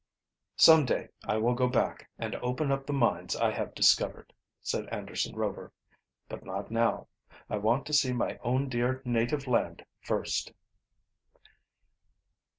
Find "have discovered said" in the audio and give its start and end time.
3.51-4.87